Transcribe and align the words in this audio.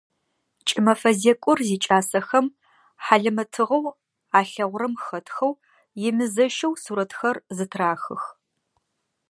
Кӏымэфэ 0.67 1.11
зекӏор 1.21 1.59
зикӏасэхэм 1.67 2.45
хьалэмэтыгъэу 3.05 3.87
алъэгъурэм 4.37 4.93
хэтхэу 5.03 5.53
емызэщэу 6.07 6.73
сурэтхэр 6.83 7.37
зытрахых. 7.55 8.23